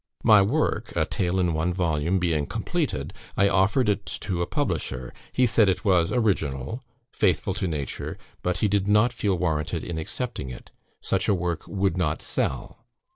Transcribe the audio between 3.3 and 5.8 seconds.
I offered it to a publisher. He said